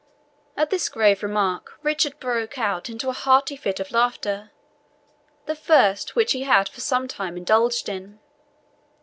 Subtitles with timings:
[0.57, 4.49] At this grave remark Richard burst out into a hearty fit of laughter,
[5.45, 8.17] the first which he had for some time indulged in.